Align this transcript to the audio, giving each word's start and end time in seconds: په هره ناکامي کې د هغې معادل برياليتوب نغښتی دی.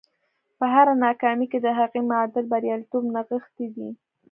په 0.57 0.65
هره 0.73 0.93
ناکامي 1.05 1.45
کې 1.51 1.59
د 1.61 1.67
هغې 1.79 2.01
معادل 2.09 2.43
برياليتوب 2.53 3.03
نغښتی 3.15 3.67
دی. 3.75 3.89